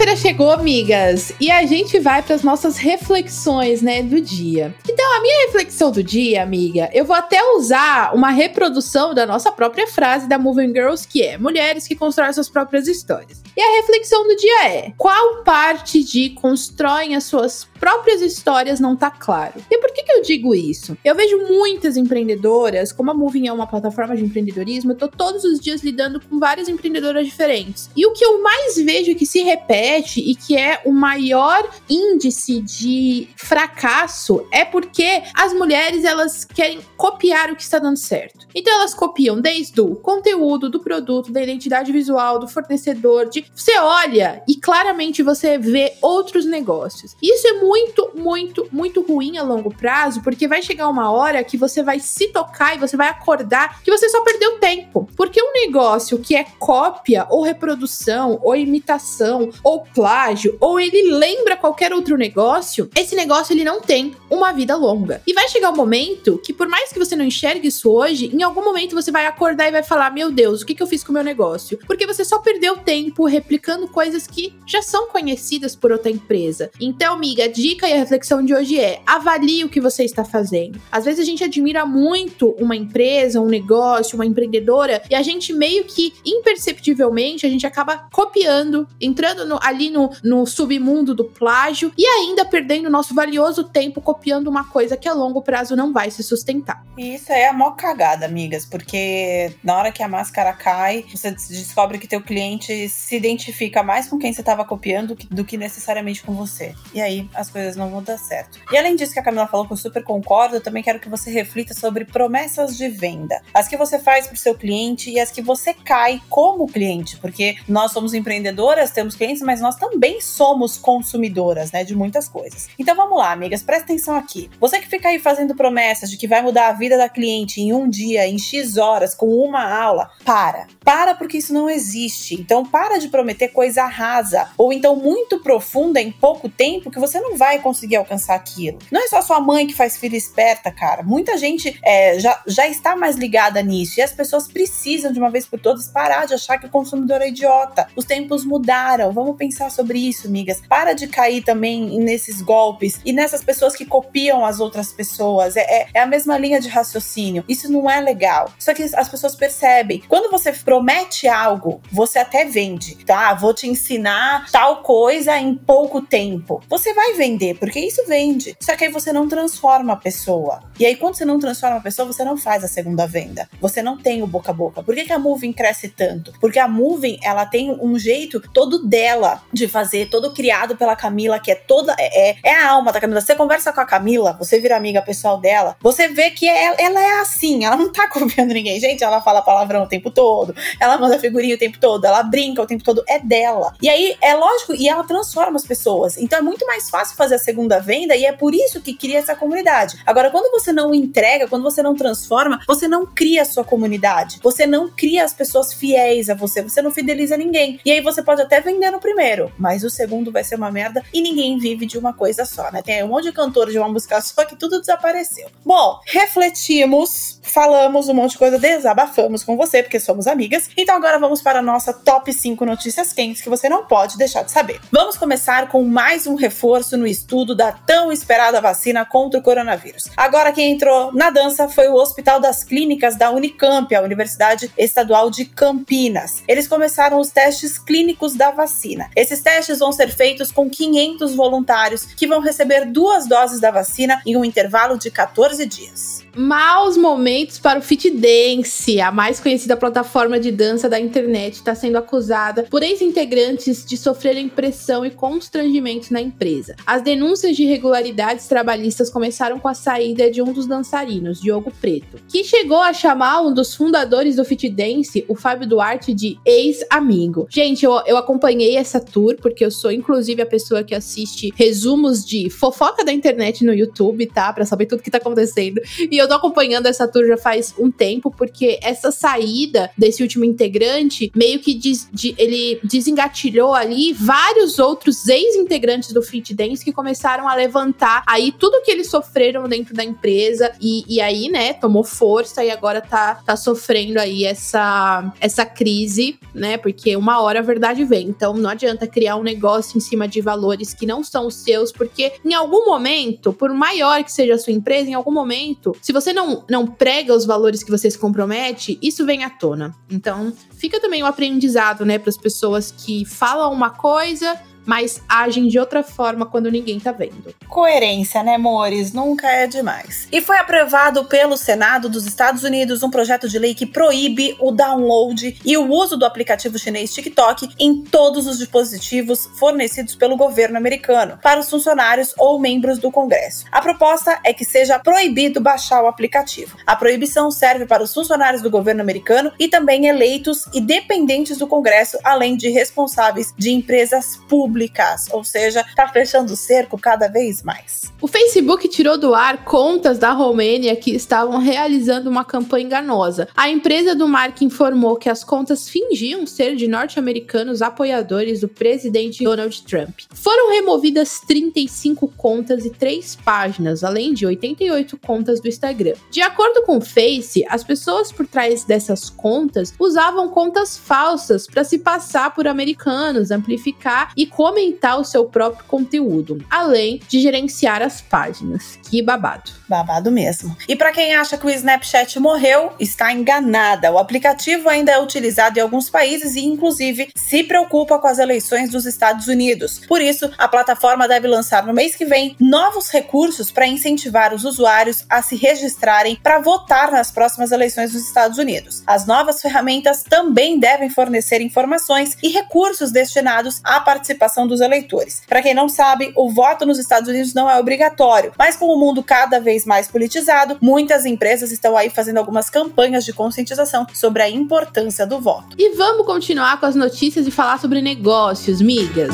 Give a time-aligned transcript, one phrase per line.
[0.00, 4.74] Quarta-feira chegou, amigas, e a gente vai para as nossas reflexões, né, do dia.
[4.88, 9.52] Então, a minha reflexão do dia, amiga, eu vou até usar uma reprodução da nossa
[9.52, 13.42] própria frase da Moving Girls, que é: mulheres que constroem suas próprias histórias.
[13.56, 18.94] E a reflexão do dia é: qual parte de constroem as suas próprias histórias não
[18.94, 19.60] tá claro?
[19.70, 20.96] E por que, que eu digo isso?
[21.04, 25.44] Eu vejo muitas empreendedoras, como a Moving é uma plataforma de empreendedorismo, eu tô todos
[25.44, 27.90] os dias lidando com várias empreendedoras diferentes.
[27.96, 32.60] E o que eu mais vejo que se repete e que é o maior índice
[32.60, 38.46] de fracasso é porque as mulheres elas querem copiar o que está dando certo.
[38.54, 43.78] Então elas copiam desde o conteúdo, do produto, da identidade visual, do fornecedor, de você
[43.78, 47.16] olha e claramente você vê outros negócios.
[47.22, 51.56] Isso é muito, muito, muito ruim a longo prazo, porque vai chegar uma hora que
[51.56, 55.08] você vai se tocar e você vai acordar que você só perdeu tempo.
[55.16, 61.56] Porque um negócio que é cópia ou reprodução ou imitação ou plágio ou ele lembra
[61.56, 65.22] qualquer outro negócio, esse negócio ele não tem uma vida longa.
[65.26, 68.42] E vai chegar um momento que por mais que você não enxergue isso hoje, em
[68.42, 71.02] algum momento você vai acordar e vai falar: "Meu Deus, o que que eu fiz
[71.02, 75.74] com o meu negócio?" Porque você só perdeu tempo replicando coisas que já são conhecidas
[75.74, 76.70] por outra empresa.
[76.80, 80.24] Então, amiga, a dica e a reflexão de hoje é: avalie o que você está
[80.24, 80.80] fazendo.
[80.90, 85.52] Às vezes a gente admira muito uma empresa, um negócio, uma empreendedora e a gente
[85.52, 91.92] meio que imperceptivelmente a gente acaba copiando, entrando no, ali no, no submundo do plágio
[91.96, 96.10] e ainda perdendo nosso valioso tempo copiando uma coisa que a longo prazo não vai
[96.10, 96.84] se sustentar.
[96.98, 101.30] E isso é a maior cagada, amigas, porque na hora que a máscara cai, você
[101.30, 106.22] descobre que teu cliente se identifica mais com quem você estava copiando do que necessariamente
[106.22, 106.74] com você.
[106.92, 108.58] E aí as coisas não vão dar certo.
[108.72, 111.08] E além disso que a Camila falou, que eu super concordo, eu também quero que
[111.08, 113.40] você reflita sobre promessas de venda.
[113.54, 117.16] As que você faz para o seu cliente e as que você cai como cliente,
[117.18, 122.68] porque nós somos empreendedoras, temos clientes, mas nós também somos consumidoras, né, de muitas coisas.
[122.78, 124.50] Então vamos lá, amigas, presta atenção aqui.
[124.58, 127.72] Você que fica aí fazendo promessas de que vai mudar a vida da cliente em
[127.72, 130.66] um dia, em X horas, com uma aula, para.
[130.82, 132.34] Para porque isso não existe.
[132.34, 137.20] Então para de prometer coisa rasa ou então muito profunda em pouco tempo que você
[137.20, 138.78] não vai conseguir alcançar aquilo.
[138.90, 141.02] Não é só sua mãe que faz filha esperta, cara.
[141.02, 145.30] Muita gente é, já, já está mais ligada nisso e as pessoas precisam de uma
[145.30, 147.88] vez por todas parar de achar que o consumidor é idiota.
[147.96, 149.12] Os tempos mudaram.
[149.12, 150.62] Vamos pensar sobre isso, amigas.
[150.68, 155.56] Para de cair também nesses golpes e nessas pessoas que copiam as outras pessoas.
[155.56, 157.44] É, é, é a mesma linha de raciocínio.
[157.48, 158.52] Isso não é legal.
[158.58, 160.02] Só que as pessoas percebem.
[160.08, 163.34] Quando você promete algo, você até vende, tá?
[163.34, 166.62] Vou te ensinar tal coisa em pouco tempo.
[166.68, 168.56] Você vai vender, porque isso vende.
[168.60, 170.62] Só que aí você não transforma a pessoa.
[170.78, 173.48] E aí, quando você não transforma a pessoa, você não faz a segunda venda.
[173.60, 174.82] Você não tem o boca a boca.
[174.82, 176.32] Por que, que a Moving cresce tanto?
[176.40, 181.38] Porque a Moving, ela tem um jeito todo dela de fazer, todo criado pela Camila,
[181.38, 181.94] que é toda.
[181.98, 183.20] É, é, é a alma da Camila.
[183.20, 187.00] Você conversa com a Camila, você vira amiga pessoal dela, você vê que é, ela
[187.00, 188.80] é assim, ela não tá copiando ninguém.
[188.80, 192.62] Gente, ela fala palavrão o tempo todo, ela manda figurinha o tempo todo, ela brinca
[192.62, 193.74] o tempo todo, é dela.
[193.80, 196.16] E aí, é lógico, e ela transforma as pessoas.
[196.16, 199.18] Então é muito mais fácil fazer a segunda venda e é por isso que cria
[199.18, 199.98] essa comunidade.
[200.06, 204.38] Agora, quando você não entrega, quando você não transforma, você não cria a sua comunidade.
[204.42, 207.80] Você não cria as pessoas fiéis a você, você não fideliza ninguém.
[207.84, 211.02] E aí você pode até vender no primeiro, mas o segundo vai ser uma merda
[211.12, 212.82] e ninguém vive de uma coisa só, né?
[212.82, 215.48] Tem um monte de cantor de uma música só que tudo desapareceu.
[215.64, 220.70] Bom, refletimos, falamos um monte de coisa, desabafamos com você, porque somos amigas.
[220.76, 222.79] Então agora vamos para a nossa top 5 notícias
[223.14, 224.80] quentes que você não pode deixar de saber.
[224.90, 230.04] Vamos começar com mais um reforço no estudo da tão esperada vacina contra o coronavírus.
[230.16, 235.30] Agora quem entrou na dança foi o Hospital das Clínicas da Unicamp, a Universidade Estadual
[235.30, 236.42] de Campinas.
[236.48, 239.10] Eles começaram os testes clínicos da vacina.
[239.14, 244.22] Esses testes vão ser feitos com 500 voluntários que vão receber duas doses da vacina
[244.26, 246.24] em um intervalo de 14 dias.
[246.36, 251.74] Maus momentos para o Fit Dance, a mais conhecida plataforma de dança da internet, está
[251.74, 256.76] sendo acusada por ex-integrantes de sofrerem pressão e constrangimentos na empresa.
[256.86, 262.18] As denúncias de irregularidades trabalhistas começaram com a saída de um dos dançarinos, Diogo Preto,
[262.28, 267.46] que chegou a chamar um dos fundadores do Fit Dance, o Fábio Duarte, de ex-amigo.
[267.50, 272.24] Gente, eu, eu acompanhei essa tour, porque eu sou inclusive a pessoa que assiste resumos
[272.24, 274.52] de fofoca da internet no YouTube, tá?
[274.52, 275.80] Pra saber tudo que tá acontecendo.
[276.10, 280.44] E eu tô acompanhando essa tour já faz um tempo, porque essa saída desse último
[280.44, 286.92] integrante meio que des, de, ele desengatilhou ali vários outros ex-integrantes do Fit Dance que
[286.92, 291.72] começaram a levantar aí tudo que eles sofreram dentro da empresa e, e aí, né,
[291.72, 297.60] tomou força e agora tá, tá sofrendo aí essa, essa crise, né, porque uma hora
[297.60, 298.28] a verdade vem.
[298.28, 301.92] Então não adianta criar um negócio em cima de valores que não são os seus,
[301.92, 306.12] porque em algum momento, por maior que seja a sua empresa, em algum momento, se
[306.12, 309.94] você não, não prega os valores que você se compromete, isso vem à tona.
[310.10, 314.58] Então, fica também o aprendizado, né, para as pessoas que falam uma coisa
[314.90, 317.54] mas agem de outra forma quando ninguém tá vendo.
[317.68, 319.12] Coerência, né, amores?
[319.12, 320.26] Nunca é demais.
[320.32, 324.72] E foi aprovado pelo Senado dos Estados Unidos um projeto de lei que proíbe o
[324.72, 330.76] download e o uso do aplicativo chinês TikTok em todos os dispositivos fornecidos pelo governo
[330.76, 333.66] americano para os funcionários ou membros do Congresso.
[333.70, 336.76] A proposta é que seja proibido baixar o aplicativo.
[336.84, 341.68] A proibição serve para os funcionários do governo americano e também eleitos e dependentes do
[341.68, 347.28] Congresso, além de responsáveis de empresas públicas públicas, ou seja, está fechando o cerco cada
[347.28, 348.10] vez mais.
[348.20, 353.48] O Facebook tirou do ar contas da Romênia que estavam realizando uma campanha enganosa.
[353.54, 359.44] A empresa do Mark informou que as contas fingiam ser de norte-americanos apoiadores do presidente
[359.44, 360.20] Donald Trump.
[360.32, 366.14] Foram removidas 35 contas e 3 páginas, além de 88 contas do Instagram.
[366.30, 371.84] De acordo com o Face, as pessoas por trás dessas contas usavam contas falsas para
[371.84, 378.20] se passar por americanos, amplificar e comentar o seu próprio conteúdo, além de gerenciar as
[378.20, 378.98] páginas.
[379.10, 379.70] Que babado.
[379.88, 380.76] Babado mesmo.
[380.86, 384.12] E para quem acha que o Snapchat morreu, está enganada.
[384.12, 388.90] O aplicativo ainda é utilizado em alguns países e, inclusive, se preocupa com as eleições
[388.90, 390.02] dos Estados Unidos.
[390.06, 394.66] Por isso, a plataforma deve lançar no mês que vem novos recursos para incentivar os
[394.66, 399.02] usuários a se registrarem para votar nas próximas eleições dos Estados Unidos.
[399.06, 405.42] As novas ferramentas também devem fornecer informações e recursos destinados à participação participação dos eleitores.
[405.46, 408.98] Para quem não sabe, o voto nos Estados Unidos não é obrigatório, mas com o
[408.98, 414.42] mundo cada vez mais politizado, muitas empresas estão aí fazendo algumas campanhas de conscientização sobre
[414.42, 415.76] a importância do voto.
[415.78, 419.30] E vamos continuar com as notícias e falar sobre negócios, migas.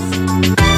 [0.61, 0.76] a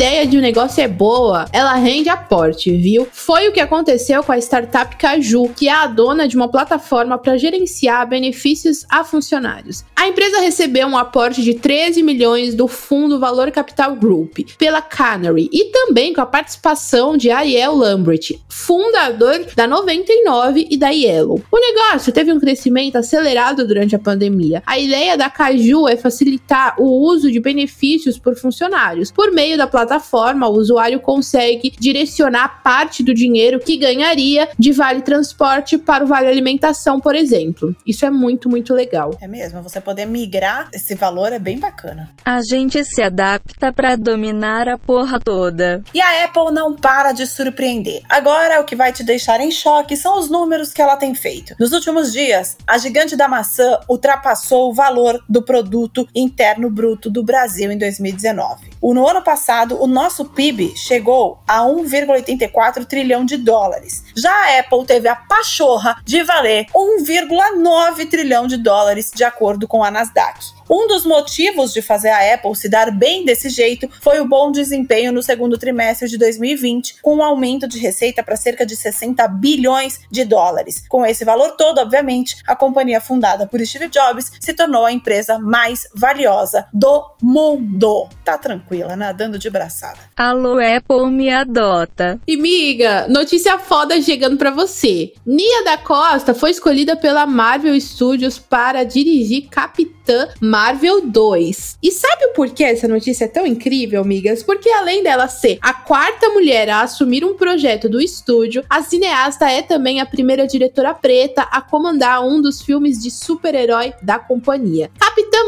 [0.00, 3.06] ideia de um negócio é boa, ela rende aporte, viu?
[3.12, 7.18] Foi o que aconteceu com a startup Caju, que é a dona de uma plataforma
[7.18, 9.84] para gerenciar benefícios a funcionários.
[9.94, 15.50] A empresa recebeu um aporte de 13 milhões do fundo Valor Capital Group pela Canary
[15.52, 21.42] e também com a participação de Ariel Lambert, fundador da 99 e da Yellow.
[21.52, 24.62] O negócio teve um crescimento acelerado durante a pandemia.
[24.64, 29.66] A ideia da Caju é facilitar o uso de benefícios por funcionários por meio da
[29.66, 36.06] plataforma, o usuário consegue direcionar parte do dinheiro que ganharia de vale transporte para o
[36.06, 37.74] vale alimentação, por exemplo.
[37.86, 39.16] Isso é muito, muito legal.
[39.20, 42.10] É mesmo, você poder migrar esse valor é bem bacana.
[42.24, 45.82] A gente se adapta para dominar a porra toda.
[45.94, 48.02] E a Apple não para de surpreender.
[48.08, 51.54] Agora, o que vai te deixar em choque são os números que ela tem feito.
[51.58, 57.22] Nos últimos dias, a gigante da maçã ultrapassou o valor do produto interno bruto do
[57.22, 58.70] Brasil em 2019.
[58.80, 64.04] O, no ano passado, o nosso PIB chegou a 1,84 trilhão de dólares.
[64.14, 69.82] Já a Apple teve a pachorra de valer 1,9 trilhão de dólares, de acordo com
[69.82, 70.59] a Nasdaq.
[70.72, 74.52] Um dos motivos de fazer a Apple se dar bem desse jeito foi o bom
[74.52, 79.26] desempenho no segundo trimestre de 2020, com um aumento de receita para cerca de 60
[79.26, 80.84] bilhões de dólares.
[80.88, 85.40] Com esse valor todo, obviamente, a companhia fundada por Steve Jobs se tornou a empresa
[85.40, 88.08] mais valiosa do mundo.
[88.24, 89.98] Tá tranquila, nadando de braçada.
[90.16, 92.20] Alô, Apple me adota.
[92.28, 95.14] E miga, notícia foda chegando para você.
[95.26, 101.78] Nia da Costa foi escolhida pela Marvel Studios para dirigir Capitã Marvel Marvel 2.
[101.82, 104.42] E sabe o porquê essa notícia é tão incrível, amigas?
[104.42, 109.50] Porque além dela ser a quarta mulher a assumir um projeto do estúdio, a cineasta
[109.50, 114.90] é também a primeira diretora preta a comandar um dos filmes de super-herói da companhia.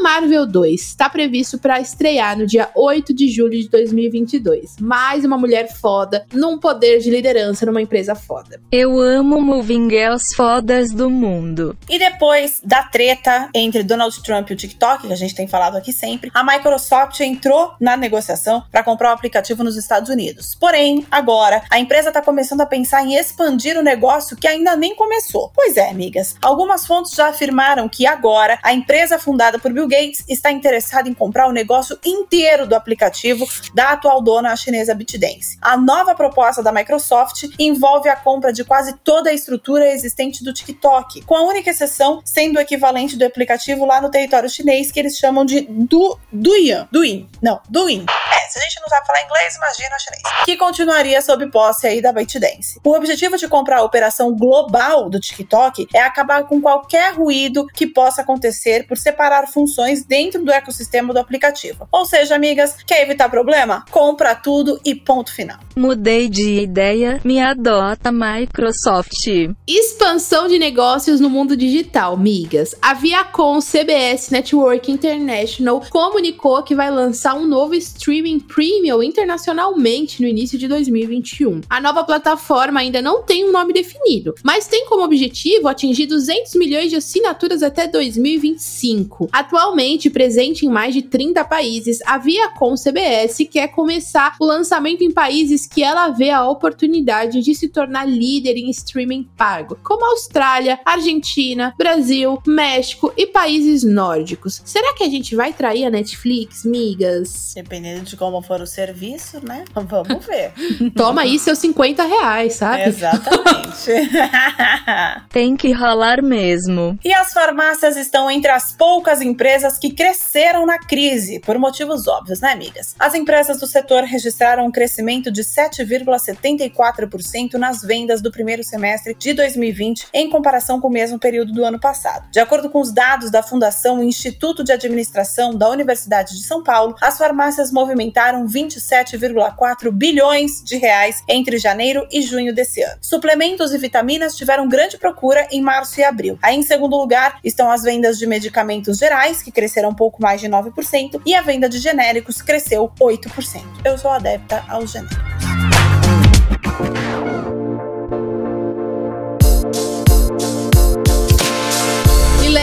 [0.02, 4.78] Marvel 2 está previsto para estrear no dia 8 de julho de 2022.
[4.80, 8.60] Mais uma mulher foda num poder de liderança numa empresa foda.
[8.72, 11.78] Eu amo Moving Girls fodas do mundo.
[11.88, 15.76] E depois da treta entre Donald Trump e o TikTok, que a gente tem falado
[15.76, 20.56] aqui sempre, a Microsoft entrou na negociação para comprar o aplicativo nos Estados Unidos.
[20.58, 24.96] Porém, agora a empresa está começando a pensar em expandir o negócio que ainda nem
[24.96, 25.52] começou.
[25.54, 26.34] Pois é, amigas.
[26.42, 31.12] Algumas fontes já afirmaram que agora a empresa fundada por Bill Gates está interessada em
[31.12, 35.58] comprar o negócio inteiro do aplicativo da atual dona chinesa BitDance.
[35.60, 40.52] A nova proposta da Microsoft envolve a compra de quase toda a estrutura existente do
[40.52, 44.98] TikTok, com a única exceção sendo o equivalente do aplicativo lá no território chinês que
[44.98, 46.86] eles chamam de Du Douyin.
[46.90, 47.28] Douyin.
[47.42, 48.06] Não, Douyin.
[48.52, 50.44] Se a gente não sabe falar inglês, imagina chinês.
[50.44, 52.78] Que continuaria sob posse aí da ByteDance.
[52.84, 57.86] O objetivo de comprar a operação global do TikTok é acabar com qualquer ruído que
[57.86, 61.88] possa acontecer por separar funções dentro do ecossistema do aplicativo.
[61.90, 63.86] Ou seja, amigas, quer evitar problema?
[63.90, 65.58] Compra tudo e ponto final.
[65.74, 69.28] Mudei de ideia, me adota Microsoft.
[69.66, 72.74] Expansão de negócios no mundo digital, migas.
[72.82, 80.28] A Viacom CBS Network International comunicou que vai lançar um novo streaming premium internacionalmente no
[80.28, 81.62] início de 2021.
[81.68, 86.54] A nova plataforma ainda não tem um nome definido, mas tem como objetivo atingir 200
[86.54, 89.28] milhões de assinaturas até 2025.
[89.32, 95.10] Atualmente presente em mais de 30 países, a Viacom CBS quer começar o lançamento em
[95.10, 100.80] países que ela vê a oportunidade de se tornar líder em streaming pago, como Austrália,
[100.84, 104.62] Argentina, Brasil, México e países nórdicos.
[104.64, 107.52] Será que a gente vai trair a Netflix, migas?
[107.54, 109.64] Dependendo de como for o serviço, né?
[109.74, 110.52] Vamos ver.
[110.96, 112.84] Toma aí seus 50 reais, sabe?
[112.84, 113.92] Exatamente.
[115.28, 116.96] Tem que rolar mesmo.
[117.04, 122.40] E as farmácias estão entre as poucas empresas que cresceram na crise, por motivos óbvios,
[122.40, 122.94] né, amigas?
[122.98, 129.32] As empresas do setor registraram um crescimento de 7,74% nas vendas do primeiro semestre de
[129.34, 132.30] 2020 em comparação com o mesmo período do ano passado.
[132.30, 136.94] De acordo com os dados da Fundação Instituto de Administração da Universidade de São Paulo,
[137.00, 142.98] as farmácias movimentaram 27,4 bilhões de reais entre janeiro e junho desse ano.
[143.00, 146.38] Suplementos e vitaminas tiveram grande procura em março e abril.
[146.42, 150.40] Aí, em segundo lugar, estão as vendas de medicamentos gerais, que cresceram um pouco mais
[150.40, 153.62] de 9%, e a venda de genéricos cresceu 8%.
[153.84, 155.22] Eu sou adepta aos genéricos.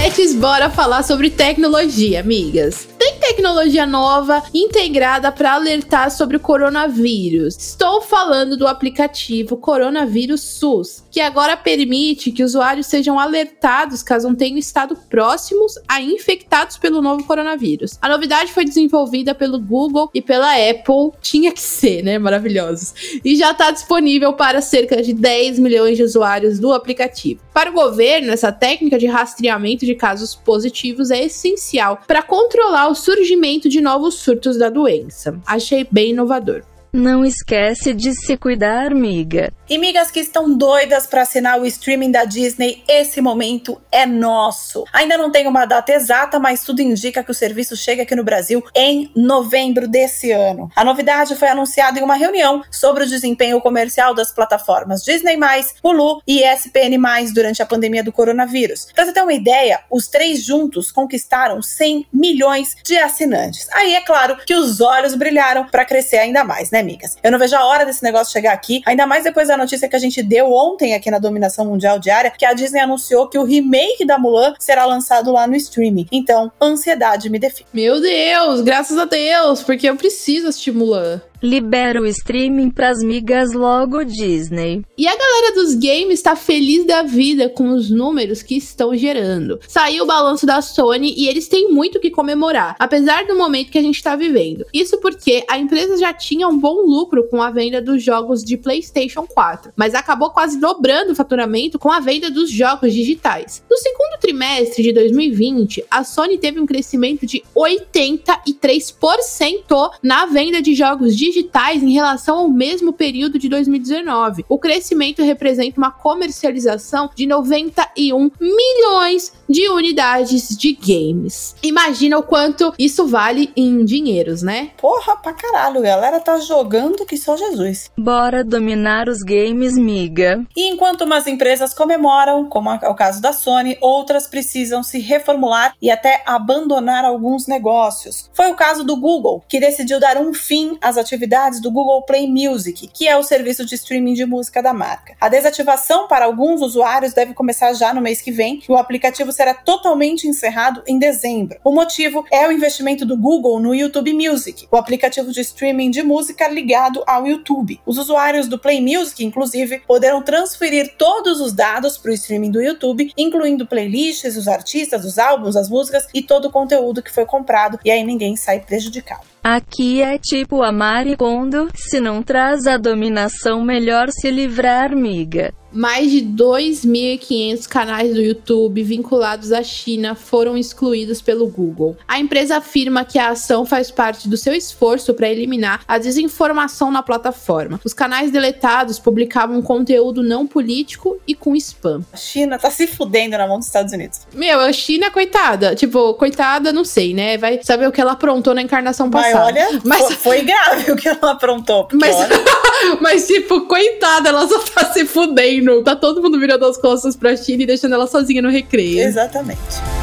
[0.09, 2.87] Let's bora falar sobre tecnologia, amigas.
[2.97, 7.55] Tem tecnologia nova integrada para alertar sobre o coronavírus.
[7.55, 14.57] Estou falando do aplicativo Coronavírus SUS, que agora permite que usuários sejam alertados caso tenham
[14.57, 17.97] estado próximos a infectados pelo novo coronavírus.
[18.01, 22.17] A novidade foi desenvolvida pelo Google e pela Apple, tinha que ser, né?
[22.17, 22.93] Maravilhosos.
[23.23, 27.41] E já está disponível para cerca de 10 milhões de usuários do aplicativo.
[27.53, 32.95] Para o governo, essa técnica de rastreamento de casos positivos é essencial para controlar o
[32.95, 35.39] surgimento de novos surtos da doença.
[35.45, 36.63] Achei bem inovador.
[36.91, 39.53] Não esquece de se cuidar, amiga.
[39.69, 44.83] E migas que estão doidas para assinar o streaming da Disney, esse momento é nosso.
[44.91, 48.23] Ainda não tem uma data exata, mas tudo indica que o serviço chega aqui no
[48.23, 50.71] Brasil em novembro desse ano.
[50.75, 55.37] A novidade foi anunciada em uma reunião sobre o desempenho comercial das plataformas Disney+,
[55.83, 56.97] Hulu e ESPN+,
[57.31, 58.87] durante a pandemia do coronavírus.
[58.95, 63.67] Pra você ter uma ideia, os três juntos conquistaram 100 milhões de assinantes.
[63.73, 67.17] Aí é claro que os olhos brilharam para crescer ainda mais, né, amigas?
[67.23, 69.95] Eu não vejo a hora desse negócio chegar aqui, ainda mais depois da notícia que
[69.95, 73.43] a gente deu ontem aqui na Dominação Mundial Diária, que a Disney anunciou que o
[73.43, 76.07] remake da Mulan será lançado lá no streaming.
[76.11, 77.67] Então, ansiedade me define.
[77.73, 81.21] Meu Deus, graças a Deus, porque eu preciso assistir Mulan.
[81.41, 84.83] Libera o streaming pras migas logo Disney.
[84.97, 89.57] E a galera dos games está feliz da vida com os números que estão gerando.
[89.65, 93.77] Saiu o balanço da Sony e eles têm muito que comemorar, apesar do momento que
[93.77, 94.65] a gente está vivendo.
[94.73, 98.57] Isso porque a empresa já tinha um bom lucro com a venda dos jogos de
[98.57, 103.63] PlayStation 4, mas acabou quase dobrando o faturamento com a venda dos jogos digitais.
[103.71, 110.75] No segundo trimestre de 2020, a Sony teve um crescimento de 83% na venda de
[110.75, 114.45] jogos digitais digitais em relação ao mesmo período de 2019.
[114.49, 121.55] O crescimento representa uma comercialização de 91 milhões de unidades de games.
[121.63, 124.71] Imagina o quanto isso vale em dinheiros, né?
[124.77, 127.91] Porra, pra caralho, galera tá jogando que só Jesus.
[127.97, 130.43] Bora dominar os games, miga.
[130.55, 135.73] E enquanto umas empresas comemoram, como é o caso da Sony, outras precisam se reformular
[135.81, 138.29] e até abandonar alguns negócios.
[138.33, 141.18] Foi o caso do Google, que decidiu dar um fim às atividades
[141.61, 145.15] do Google Play Music, que é o serviço de streaming de música da marca.
[145.19, 149.31] A desativação para alguns usuários deve começar já no mês que vem e o aplicativo
[149.31, 151.59] será totalmente encerrado em dezembro.
[151.63, 156.03] O motivo é o investimento do Google no YouTube Music, o aplicativo de streaming de
[156.03, 157.79] música ligado ao YouTube.
[157.85, 162.61] Os usuários do Play Music, inclusive, poderão transferir todos os dados para o streaming do
[162.61, 167.25] YouTube, incluindo playlists, os artistas, os álbuns, as músicas e todo o conteúdo que foi
[167.25, 169.28] comprado, e aí ninguém sai prejudicado.
[169.43, 175.53] Aqui é tipo a Maricondo, se não traz a dominação, melhor se livrar, miga.
[175.71, 181.95] Mais de 2.500 canais do YouTube vinculados à China foram excluídos pelo Google.
[182.07, 186.91] A empresa afirma que a ação faz parte do seu esforço para eliminar a desinformação
[186.91, 187.79] na plataforma.
[187.83, 192.03] Os canais deletados publicavam conteúdo não político e com spam.
[192.11, 194.21] A China tá se fudendo na mão dos Estados Unidos.
[194.33, 195.75] Meu, a China, coitada.
[195.75, 197.37] Tipo, coitada, não sei, né?
[197.37, 199.51] Vai saber o que ela aprontou na encarnação passada.
[199.51, 200.13] Mas olha, mas...
[200.15, 201.87] Foi, grave o que ela aprontou.
[201.93, 202.15] Mas,
[203.01, 207.35] mas, tipo, coitada, ela só tá se fudendo Tá todo mundo virando as costas pra
[207.35, 208.99] China e deixando ela sozinha no recreio.
[208.99, 209.98] Exatamente.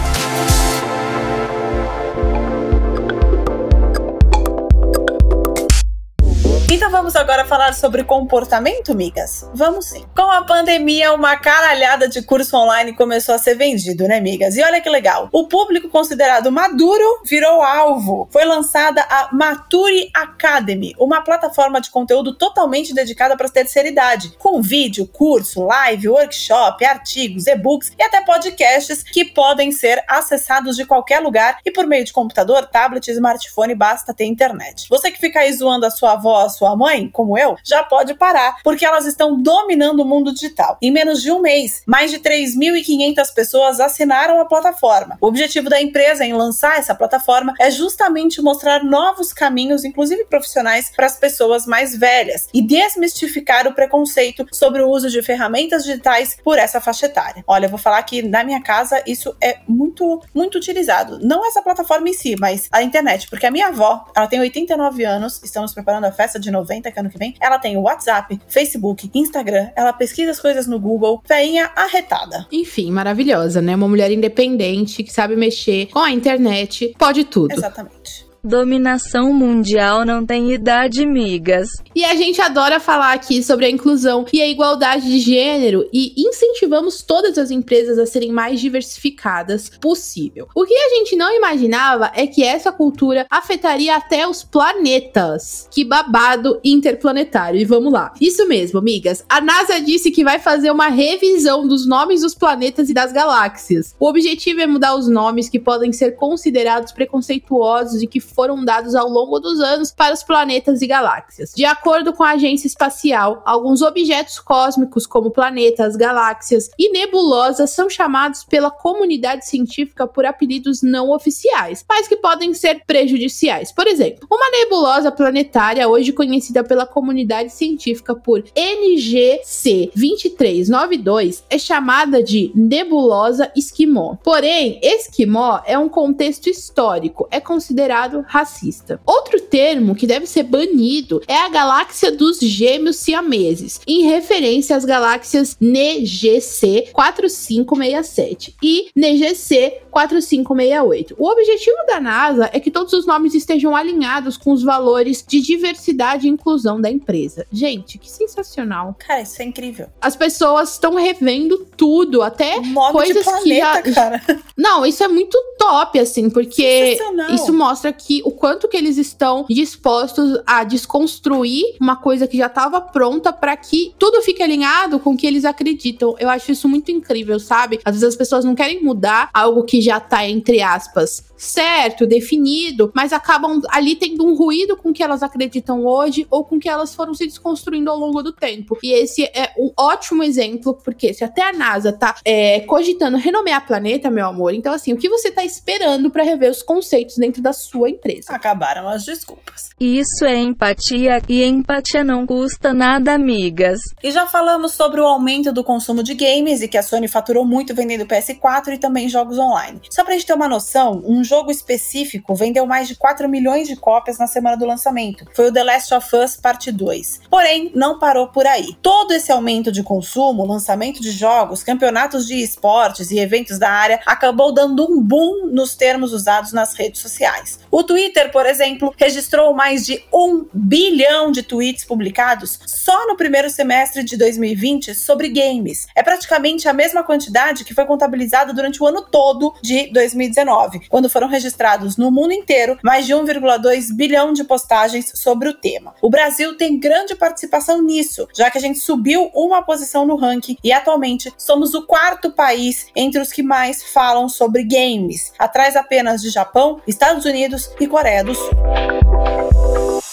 [6.68, 9.48] Então vamos agora falar sobre comportamento, migas?
[9.54, 10.04] Vamos sim.
[10.16, 14.56] Com a pandemia, uma caralhada de curso online começou a ser vendido, né, migas?
[14.56, 15.28] E olha que legal.
[15.32, 18.28] O público considerado maduro virou alvo.
[18.32, 24.32] Foi lançada a Mature Academy, uma plataforma de conteúdo totalmente dedicada para a terceira idade,
[24.36, 30.84] com vídeo, curso, live, workshop, artigos, e-books e até podcasts que podem ser acessados de
[30.84, 34.88] qualquer lugar e por meio de computador, tablet, smartphone, basta ter internet.
[34.90, 36.16] Você que fica aí zoando a sua a
[36.56, 40.78] sua mãe, como eu, já pode parar, porque elas estão dominando o mundo digital.
[40.80, 45.18] Em menos de um mês, mais de 3.500 pessoas assinaram a plataforma.
[45.20, 50.90] O objetivo da empresa em lançar essa plataforma é justamente mostrar novos caminhos, inclusive profissionais,
[50.94, 56.36] para as pessoas mais velhas e desmistificar o preconceito sobre o uso de ferramentas digitais
[56.42, 57.44] por essa faixa etária.
[57.46, 61.18] Olha, eu vou falar que na minha casa isso é muito, muito utilizado.
[61.22, 65.04] Não essa plataforma em si, mas a internet, porque a minha avó, ela tem 89
[65.04, 67.82] anos, estamos preparando a festa de 90, que é ano que vem, ela tem o
[67.82, 72.46] WhatsApp, Facebook, Instagram, ela pesquisa as coisas no Google, veinha arretada.
[72.50, 73.74] Enfim, maravilhosa, né?
[73.74, 77.52] Uma mulher independente que sabe mexer com a internet, pode tudo.
[77.52, 78.25] Exatamente.
[78.46, 81.68] Dominação mundial não tem idade, migas.
[81.92, 86.14] E a gente adora falar aqui sobre a inclusão e a igualdade de gênero e
[86.16, 90.46] incentivamos todas as empresas a serem mais diversificadas possível.
[90.54, 95.68] O que a gente não imaginava é que essa cultura afetaria até os planetas.
[95.68, 97.60] Que babado interplanetário.
[97.60, 98.12] E vamos lá.
[98.20, 99.24] Isso mesmo, migas.
[99.28, 103.92] A NASA disse que vai fazer uma revisão dos nomes dos planetas e das galáxias.
[103.98, 108.94] O objetivo é mudar os nomes que podem ser considerados preconceituosos e que foram dados
[108.94, 111.52] ao longo dos anos para os planetas e galáxias.
[111.56, 117.88] De acordo com a agência espacial, alguns objetos cósmicos, como planetas, galáxias e nebulosas, são
[117.88, 123.72] chamados pela comunidade científica por apelidos não oficiais, mas que podem ser prejudiciais.
[123.72, 132.22] Por exemplo, uma nebulosa planetária, hoje conhecida pela comunidade científica por NGC 2392, é chamada
[132.22, 134.16] de nebulosa esquimó.
[134.22, 139.00] Porém, esquimó é um contexto histórico, é considerado racista.
[139.04, 144.84] Outro termo que deve ser banido é a galáxia dos gêmeos siameses, em referência às
[144.84, 151.14] galáxias NGC 4567 e NGC 4568.
[151.18, 155.40] O objetivo da NASA é que todos os nomes estejam alinhados com os valores de
[155.40, 157.46] diversidade e inclusão da empresa.
[157.52, 158.94] Gente, que sensacional.
[158.98, 159.88] Cara, isso é incrível.
[160.00, 162.56] As pessoas estão revendo tudo, até
[162.92, 163.94] coisas planeta, que já...
[163.94, 164.22] cara.
[164.56, 166.98] Não, isso é muito top assim, porque
[167.32, 172.36] isso mostra que que o quanto que eles estão dispostos a desconstruir uma coisa que
[172.36, 176.14] já estava pronta para que tudo fique alinhado com o que eles acreditam.
[176.20, 177.80] Eu acho isso muito incrível, sabe?
[177.84, 182.90] Às vezes as pessoas não querem mudar algo que já tá entre aspas certo, definido,
[182.94, 186.58] mas acabam ali tendo um ruído com o que elas acreditam hoje ou com o
[186.58, 188.78] que elas foram se desconstruindo ao longo do tempo.
[188.82, 193.66] E esse é um ótimo exemplo, porque se até a NASA tá é, cogitando renomear
[193.66, 197.42] planeta, meu amor, então assim, o que você tá esperando para rever os conceitos dentro
[197.42, 198.34] da sua empresa.
[198.34, 199.65] Acabaram as desculpas.
[199.78, 203.78] Isso é empatia e empatia não custa nada, amigas.
[204.02, 207.44] E já falamos sobre o aumento do consumo de games e que a Sony faturou
[207.44, 209.82] muito vendendo PS4 e também jogos online.
[209.90, 213.76] Só pra gente ter uma noção, um jogo específico vendeu mais de 4 milhões de
[213.76, 215.26] cópias na semana do lançamento.
[215.34, 217.20] Foi o The Last of Us Parte 2.
[217.28, 218.78] Porém, não parou por aí.
[218.80, 224.00] Todo esse aumento de consumo, lançamento de jogos, campeonatos de esportes e eventos da área
[224.06, 227.60] acabou dando um boom nos termos usados nas redes sociais.
[227.70, 233.50] O Twitter, por exemplo, registrou mais de um bilhão de tweets publicados só no primeiro
[233.50, 235.86] semestre de 2020 sobre games.
[235.94, 241.10] É praticamente a mesma quantidade que foi contabilizada durante o ano todo de 2019, quando
[241.10, 245.94] foram registrados no mundo inteiro mais de 1,2 bilhão de postagens sobre o tema.
[246.00, 250.56] O Brasil tem grande participação nisso, já que a gente subiu uma posição no ranking
[250.62, 256.22] e atualmente somos o quarto país entre os que mais falam sobre games, atrás apenas
[256.22, 259.55] de Japão, Estados Unidos e Coreia do Sul.
[259.56, 260.05] E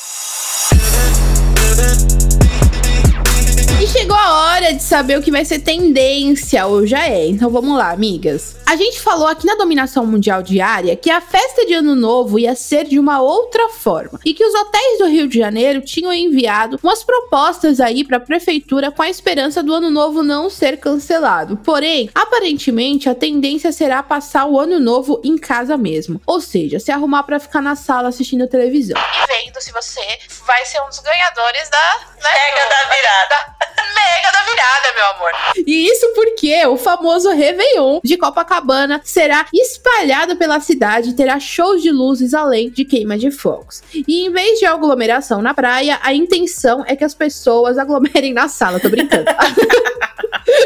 [4.93, 7.25] saber o que vai ser tendência, ou já é.
[7.25, 8.55] Então vamos lá, amigas.
[8.63, 12.53] A gente falou aqui na dominação mundial diária que a festa de ano novo ia
[12.53, 16.79] ser de uma outra forma e que os hotéis do Rio de Janeiro tinham enviado
[16.83, 21.57] umas propostas aí para a prefeitura com a esperança do ano novo não ser cancelado.
[21.57, 26.91] Porém, aparentemente a tendência será passar o ano novo em casa mesmo, ou seja, se
[26.91, 28.95] arrumar para ficar na sala assistindo televisão.
[29.01, 30.01] E vendo se você
[30.45, 33.29] vai ser um dos ganhadores da né, Mega da virada.
[33.57, 35.31] da- mega da virada, meu amor.
[35.65, 41.81] E isso porque o famoso Réveillon de Copacabana será espalhado pela cidade e terá shows
[41.81, 43.81] de luzes além de queima de fogos.
[43.93, 48.47] E em vez de aglomeração na praia, a intenção é que as pessoas aglomerem na
[48.47, 48.79] sala.
[48.79, 49.25] Tô brincando.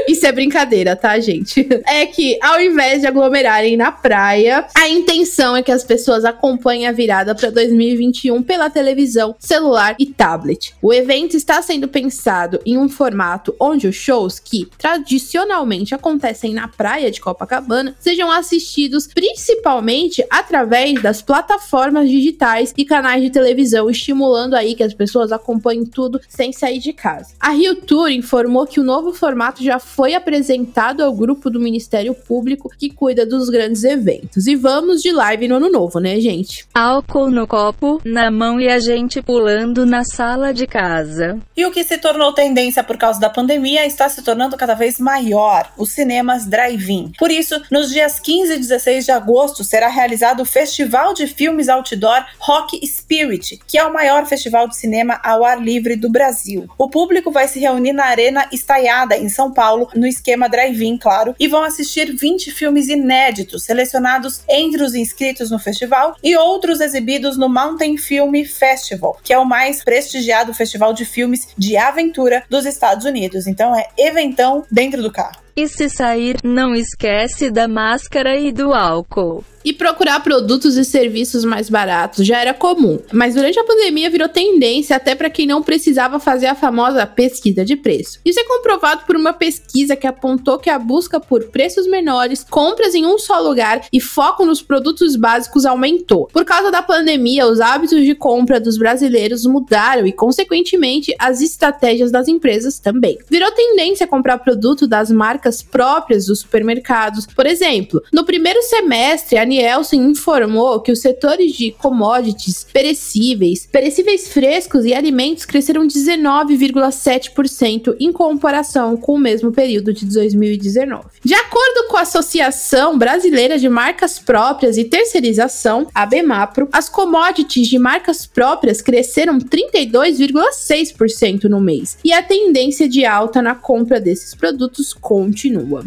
[0.08, 1.68] Isso é brincadeira, tá, gente?
[1.88, 6.86] É que ao invés de aglomerarem na praia, a intenção é que as pessoas acompanhem
[6.86, 10.74] a virada para 2021 pela televisão, celular e tablet.
[10.82, 16.68] O evento está sendo pensado em um formato onde os shows que tradicionalmente acontecem na
[16.68, 24.56] praia de Copacabana sejam assistidos principalmente através das plataformas digitais e canais de televisão, estimulando
[24.56, 27.34] aí que as pessoas acompanhem tudo sem sair de casa.
[27.40, 32.14] A Rio Tour informou que o novo formato já foi apresentado ao grupo do Ministério
[32.14, 34.48] Público que cuida dos grandes eventos.
[34.48, 36.66] E vamos de live no ano novo, né, gente?
[36.74, 41.40] Álcool no copo, na mão e a gente pulando na sala de casa.
[41.56, 45.00] E o que se tornou tendência por causa da pandemia está se tornando cada vez
[45.00, 47.12] maior: os cinemas drive-in.
[47.18, 51.70] Por isso, nos dias 15 e 16 de agosto será realizado o Festival de Filmes
[51.70, 56.68] Outdoor Rock Spirit, que é o maior festival de cinema ao ar livre do Brasil.
[56.78, 61.36] O público vai se reunir na Arena Estaiada, em São Paulo, no esquema drive-in, claro,
[61.40, 67.38] e vão assistir 20 filmes inéditos selecionados entre os inscritos no festival e outros exibidos
[67.38, 72.66] no Mountain Film Festival, que é o mais prestigiado festival de filmes de aventura dos
[72.66, 73.48] Estados Unidos.
[73.48, 75.47] Então é eventão dentro do carro.
[75.58, 79.44] E se sair, não esquece da máscara e do álcool.
[79.66, 84.30] E procurar produtos e serviços mais baratos já era comum, mas durante a pandemia virou
[84.30, 88.20] tendência até para quem não precisava fazer a famosa pesquisa de preço.
[88.24, 92.96] Isso é comprovado por uma pesquisa que apontou que a busca por preços menores, compras
[92.96, 96.30] em um só lugar e foco nos produtos básicos aumentou.
[96.32, 102.10] Por causa da pandemia, os hábitos de compra dos brasileiros mudaram e, consequentemente, as estratégias
[102.10, 103.18] das empresas também.
[103.30, 107.26] Virou tendência comprar produto das marcas próprias dos supermercados.
[107.26, 114.28] Por exemplo, no primeiro semestre, a Nielsen informou que os setores de commodities perecíveis, perecíveis
[114.28, 121.06] frescos e alimentos cresceram 19,7% em comparação com o mesmo período de 2019.
[121.24, 127.68] De acordo com a Associação Brasileira de Marcas Próprias e Terceirização, a Bemapro, as commodities
[127.68, 134.36] de marcas próprias cresceram 32,6% no mês, e a tendência de alta na compra desses
[134.36, 135.37] produtos continua.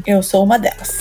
[0.07, 1.01] Eu sou uma delas.